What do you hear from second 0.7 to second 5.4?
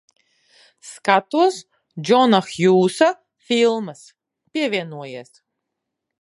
Skatos Džona Hjūsa filmas. Pievienojies.